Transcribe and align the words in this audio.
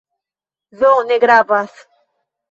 Do, 0.79 0.93
ne 1.09 1.17
gravas." 1.23 1.75